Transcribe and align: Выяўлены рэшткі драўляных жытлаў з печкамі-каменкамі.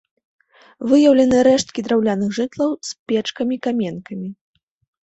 Выяўлены 0.91 1.37
рэшткі 1.49 1.79
драўляных 1.91 2.35
жытлаў 2.39 2.71
з 2.89 2.99
печкамі-каменкамі. 3.13 4.29